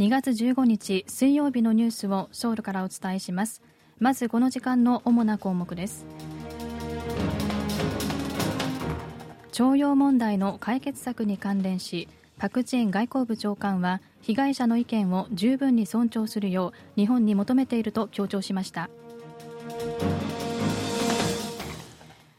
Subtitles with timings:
[0.00, 3.60] 2月15日水曜日のニュースをソウルからお伝えします。
[3.98, 6.06] まずこの時間の主な項目です。
[9.52, 12.08] 徴用問題の解決策に関連し
[12.38, 18.88] パク・チン外交部長官は被害者の意見を十分に尊重するよう日本に求めていると強調しました。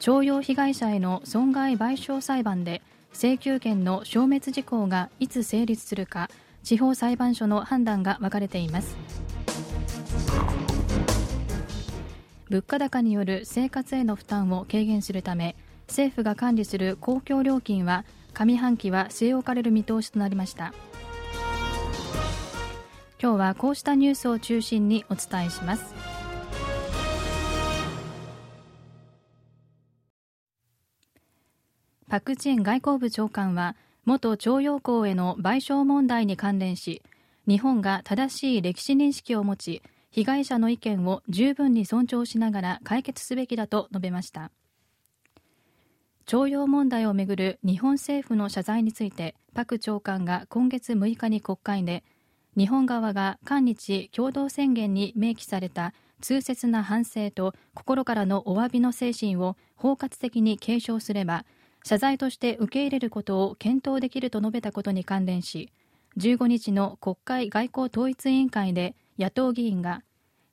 [0.00, 2.80] 徴用被害者への損害賠償裁判で
[3.12, 6.30] 請求権の消滅事項がいつ成立するか
[6.62, 8.96] 地方裁判所の判断が分かれています。
[12.48, 15.56] 物価高による生活への負担を軽減するため
[15.88, 20.74] 政府が管理する公共料金は上半期は据え置かれる見通しとなりました。
[23.22, 25.94] 今日はこうしたニュースを中心にお伝えします。
[32.08, 37.02] パク・チン外交部長官は元徴用工への賠償問題に関連し
[37.46, 44.50] 日本が正しい歴史認識を持ち被害者の意見を十分に尊重しながら解決すべきだと述べました。
[46.26, 52.04] 徴用問題をめぐる日本政府の謝罪についてパク長官が今月6日に国会で
[52.56, 61.44] 日本側が韓日共同宣言に明記された痛切な反省と心からのお詫びの精神を包括的に継承すれば
[61.84, 65.70] 謝罪として受け入れることを検討できると述べたことに関連し
[66.16, 70.02] 15日の国会外交統一委員会で野党議員が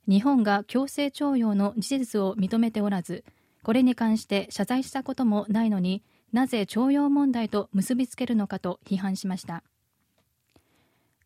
[0.07, 3.23] 日本が強制徴用の事実を認めておらず
[3.63, 9.63] これに関して謝罪したこともないのになぜ徴用問題と結びつけるのかと批判しました。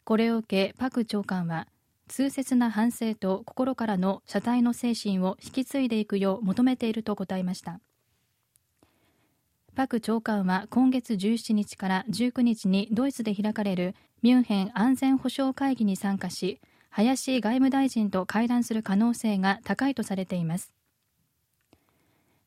[0.06, 1.68] これを受けパク長官は
[2.08, 7.80] 痛切な反省と心からの謝罪の精神を引き継いでいくよう求めていると答えました。
[9.76, 20.72] パク長官は今月17日から19日にドイツで開かれるミュンヘン安全保障会議に参加し林外務大臣と会談する可能性が高いとされています。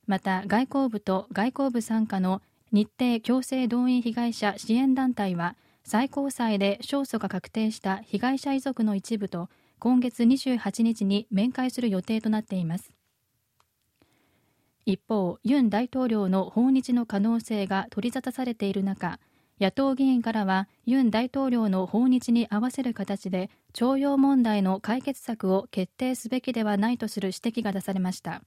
[0.07, 9.49] また外交部と外交部傘下の日程強制動員被害者支援団体は最高裁で勝訴が確定した被害者遺族の一部と
[9.81, 12.96] 今月28日に面会する予定となっています。
[14.87, 19.19] 一方、ユン大統領の訪日の可能性が取り沙汰されている中、
[19.61, 28.43] 野党議員からはユン大統領の訪日に合わせる形で徴用問題の解決策を決定すべきではないとする指摘が出されました。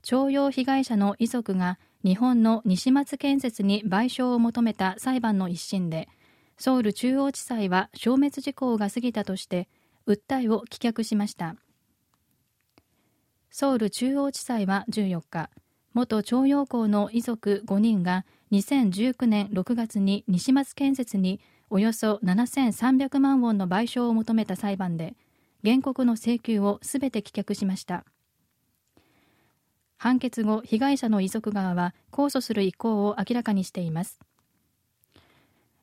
[0.00, 6.08] 徴用被害者の遺族が日本の西松建設に賠償を求めた裁判の一審で
[6.56, 9.68] ソウル中央地裁は消滅事項が過ぎたとして
[10.08, 11.56] 訴えを棄却しました。
[13.54, 15.50] ソウル中央地裁は14日
[15.92, 25.14] 元徴用工の遺族5人が2019年6月に西松建設におよそ7300万ウォンの賠償を求めた裁判で
[25.62, 28.06] 原告の請求をすべて棄却しました。
[29.98, 34.18] 判決後被害者の遺族側は控訴する意向を明らかにしています。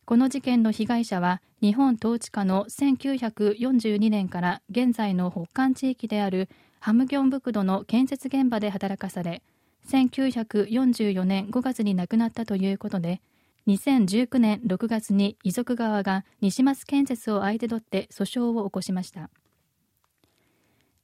[0.10, 6.50] この事件の被害者は日本統治下の1942年から現在の北韓地域である
[6.80, 9.44] ハムギョンブクドの建設現場で働かされ
[9.88, 13.22] 1944年5月に亡くなったということで
[13.68, 19.30] 2019年6月に遺族側が西松建設を相手取って訴訟を起こしました。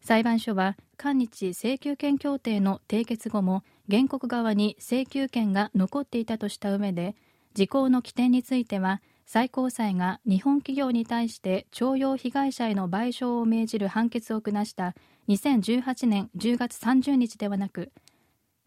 [0.02, 7.16] 裁判所は韓日請求権協定の締結後も原告側に請求権が残っていたとした上で
[7.56, 14.94] 時効の起点については最高裁が日本企業に対して徴用被害者への賠償を命じる判決を下した
[15.30, 17.94] 2018年10月30日ではなく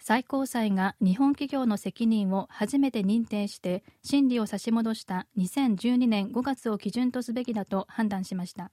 [0.01, 8.71] 最高裁が日本企業の責任を初めて認定して審理を差し戻した2012年5月を基準とすべきだと判断しました。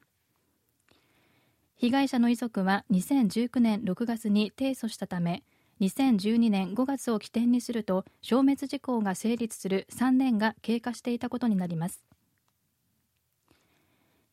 [1.76, 5.44] 被害者の遺族は2019年6月に提訴したため
[5.82, 12.04] 2012年5月を起点にすると消滅事項が成立する3年が経過していたことになります。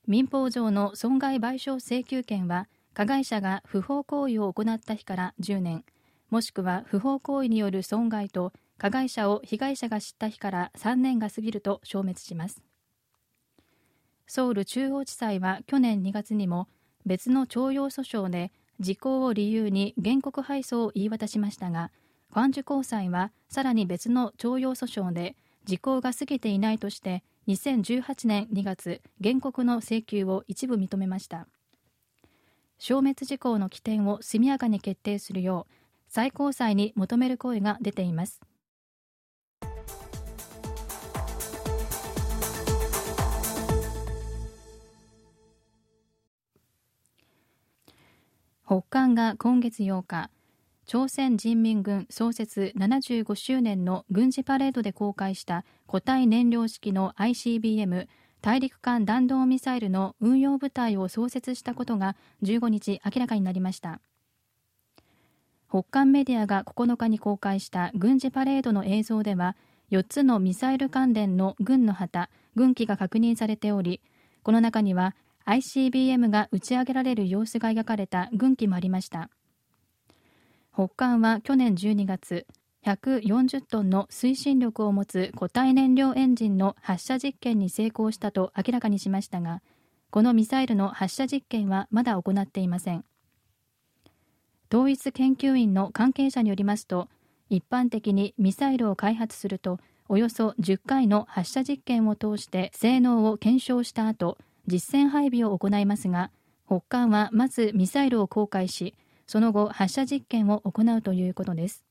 [0.06, 5.84] 民法上の損害賠償請求権は加害者が不法行為を行った日から10年
[6.30, 12.62] もしくは不法行為による損害と加害者を被害者が知った日から3年が過ぎると消滅します。
[14.26, 16.68] ソウル中央地裁は去年2月にも
[17.04, 18.50] 別の徴用訴訟で
[18.82, 21.90] 時効を理由に原告敗訴を言い渡しましたが
[22.32, 31.46] ファンジュ高裁はさらに別の徴用訴訟で時効が過ぎていないとして2018年2月原告の請求を一部認めました。
[32.78, 35.74] 消滅事項の起点を速やかに決定するよう
[36.08, 38.40] 最高裁に求める声が出ています。
[48.72, 50.30] 北韓が今月8日
[50.86, 58.08] 朝鮮人民軍創設75周年の軍事パレードで公開した固体燃料式の ICBM
[58.40, 64.00] 大陸間弾道ミサイルの運用部隊を創設したことが15日明らかになりました。
[65.68, 69.54] 北韓メディアが9日に公開した軍事パレードの映像では
[69.90, 74.00] 4つのミサイル関連の軍の旗軍機が確認されており
[74.42, 75.14] この中には
[75.46, 79.30] ICBM が打ち上げられる様子が描かれた軍機もありました。
[80.74, 82.46] 北韓は去年12月
[82.84, 89.62] 140トンの推進力を持つ固体燃料エンジンの発射実験に成功したと明らかにしましたが
[90.10, 93.04] このミサイルの発射実験はまだ行っていません。
[94.72, 97.08] 統一研究院の関係者によりますと
[97.50, 99.78] 一般的にミサイルを開発すると
[100.08, 106.30] およそ10回の発射実験を通して性能を検証した後実戦配備を行いますが
[106.66, 108.94] 北韓はまずミサイルを公開し
[109.26, 111.84] その後発射実験を行うということです。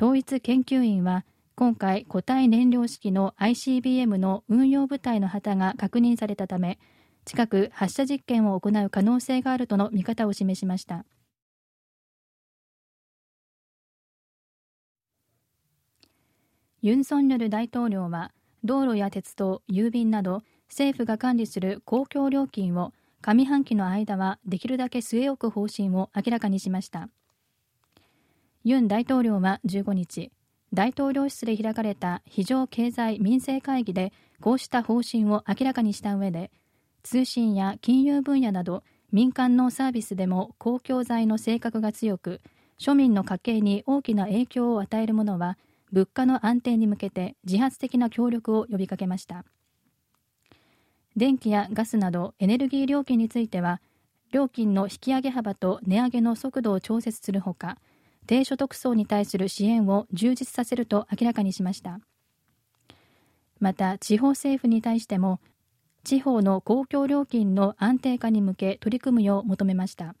[0.00, 1.24] 統一研究院は
[1.54, 6.80] 今回固体燃料式の ICBM の運用部隊の旗が確認されたため
[7.24, 11.04] 近く発射実験を行う可能性があるとの見方を示しました。
[16.82, 18.32] ユン・ソンニョル大統領は
[18.62, 27.08] 道路や鉄道、郵便など政府が管理する公共料金を上半期の間はできるだけ据え置く方針を明らかにしました。
[28.64, 30.30] ユン大統領は15日
[30.72, 36.50] 大統領室で開かれた非常経済民生会議でこうした方針を明らかにした上で
[37.02, 38.82] 通信や金融分野など
[39.12, 42.40] 民間のサービスでも公共財の性格が強く
[42.78, 45.58] 庶民の家計に大きな影響を与えるものは
[45.92, 49.44] 物価の安定に向けて自発的な協力を呼びかけました。
[51.16, 53.80] 電気やガスなどエネルギー料金については
[54.32, 57.78] 料金の引き上げ幅と値上げの速度を調節するほか
[58.26, 62.00] 低所得層に対する支援を充実させると明らかにしました。
[63.60, 65.40] また地方政府に対しても
[66.02, 70.16] 地方の公共料金の安定化に向け取り組むよう求めました。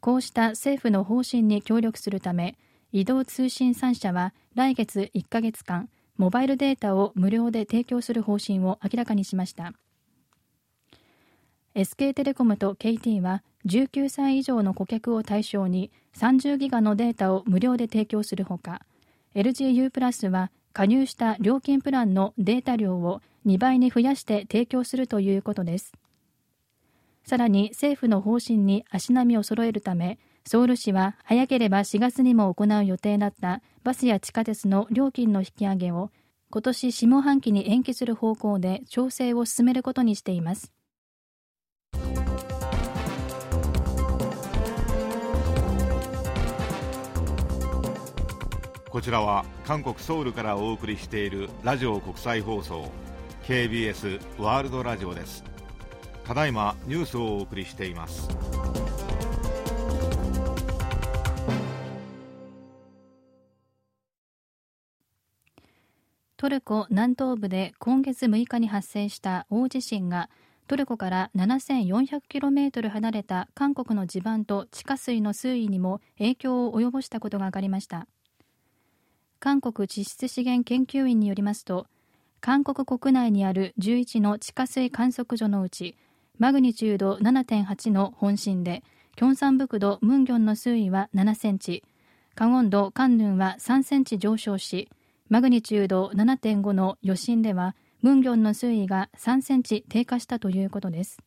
[0.00, 2.56] こうした政府の方針に協力するため
[2.92, 9.72] 移動通信3社は来月1ヶ月間モバイルデータを無料で提供する方針を明らかにしました。
[11.74, 18.80] SK テレコムと KT は19歳以上の顧客を対象に30ギガのデータを無料で提供するほか
[19.34, 25.92] LGU プラスは加入した料金プランのデータ量を2倍に増やして提供するということです。
[27.24, 36.12] さらに政府の方針に足並みを揃えるためソウル市は早ければ4月にも行う予定だったバスや地下鉄の料金の引き上げを
[36.50, 40.72] 今年下半期に延期する方向で調整を進めることにしています。
[48.88, 52.90] こちらは韓国ソウルからお送りしているラジオ国際放送
[53.42, 55.42] KBS ワールドラジオです。
[56.24, 58.28] ただいまニュースをお送りしています。
[66.46, 70.30] トルコ南東部で今月6日に発生した大地震が
[70.68, 78.06] トルコから 7400km 離れた韓国の地盤と地下水の水位にも影響を及ぼしたことが分かりました。
[79.40, 81.88] 韓国地質資源研究院によりますと
[82.40, 85.96] 韓国国内にある11の地下水観測所のうち
[86.38, 88.84] マグニチュード7.8の本震で
[89.16, 91.82] キョンサンブクドムンギョンの水位は7センチ
[92.36, 94.88] カゴンドカンヌンは3センチ上昇し
[95.28, 101.18] マグニチュード7.5の余震ではムンギョンの水位が3センチ低下したということです。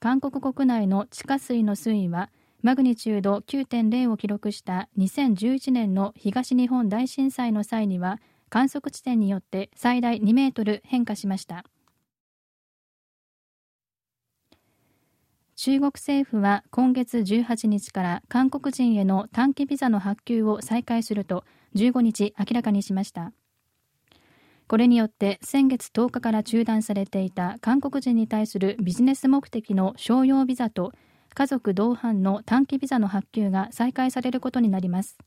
[0.00, 2.30] 韓国国内の地下水の水位は
[2.62, 11.64] マグニチュード9.0を記録した2011年の東日本大震災の際には観測地点によって最大2メートル変化しました。
[15.54, 21.44] 中国政府は今月18日から韓国人への短期ビザの発給を再開すると
[21.74, 23.32] 15日明らかにしました。
[24.68, 30.92] これによって先月10日から中断されていた韓国人に対するビジネス目的の商用ビザと
[31.34, 35.18] 家族同伴の短期ビザの発給が再開されることになります。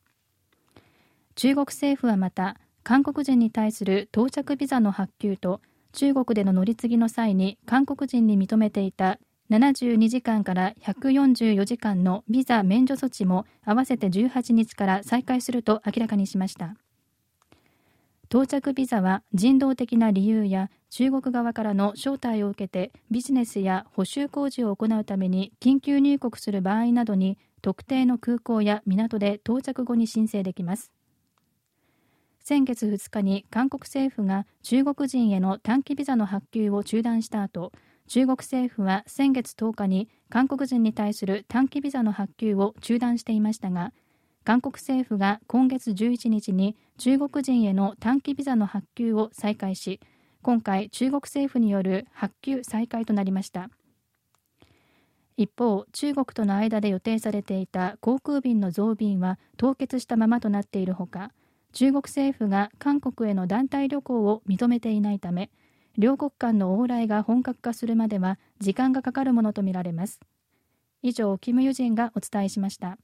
[1.35, 5.61] 中国政府はまた韓国人に対する到着ビザの発給と
[5.93, 16.75] 中国での乗り継ぎの際に韓国人に認めていた72時間から144時間のビザ免除措置も合わせて18日から再開すると明らかにしました。
[18.25, 30.91] 到着ビザは人道的な理由や中国側からの招待を受けてビジネスや補修工事を行うために緊急入国する場合などに特定の空港や港で到着後に申請できます。
[32.39, 37.71] 先月2日に韓国政府が中国人への短期ビザの発給を中断した後
[38.09, 43.93] 中国政府は先月10日に韓国人に対する短期ビザの発給を中断していましたが
[44.43, 49.99] 韓国政府が今月11日に中国人への短期ビザの発給を再開し
[50.41, 53.69] 今回中国政府による発給再開となりました。
[55.37, 61.31] 一方中国との間で予定されていた航空便の増便は凍結したままとなっているほか
[61.71, 65.49] 中国政府が韓国への団体旅行を認めていないため
[65.97, 70.19] 両国間の往来が本格化するまでは時間がかかるものとみられます。
[71.01, 72.97] 以上キム・ユジンがお伝えしました。